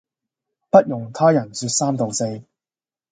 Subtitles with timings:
[0.71, 2.41] 不容他人說三道四